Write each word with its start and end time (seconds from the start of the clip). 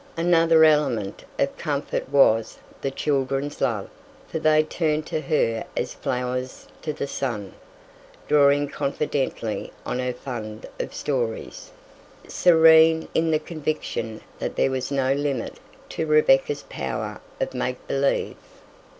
Another 0.17 0.63
element 0.63 1.23
of 1.37 1.55
comfort 1.59 2.09
was 2.09 2.57
the 2.81 2.89
children's 2.89 3.61
love, 3.61 3.87
for 4.27 4.39
they 4.39 4.63
turned 4.63 5.05
to 5.05 5.21
her 5.21 5.63
as 5.77 5.93
flowers 5.93 6.67
to 6.81 6.91
the 6.91 7.05
sun, 7.05 7.53
drawing 8.27 8.67
confidently 8.67 9.71
on 9.85 9.99
her 9.99 10.11
fund 10.11 10.65
of 10.79 10.95
stories, 10.95 11.69
serene 12.27 13.09
in 13.13 13.29
the 13.29 13.37
conviction 13.37 14.21
that 14.39 14.55
there 14.55 14.71
was 14.71 14.89
no 14.89 15.13
limit 15.13 15.57
to 15.89 16.07
Rebecca's 16.07 16.63
power 16.67 17.21
of 17.39 17.53
make 17.53 17.87
believe. 17.87 18.37